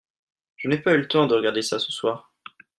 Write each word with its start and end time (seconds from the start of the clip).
je 0.57 0.67
n'ai 0.67 0.79
pas 0.79 0.93
eu 0.93 0.97
le 0.97 1.07
temps 1.07 1.27
de 1.27 1.35
regarder 1.35 1.61
ça 1.61 1.77
ce 1.77 1.91
soir. 1.91 2.33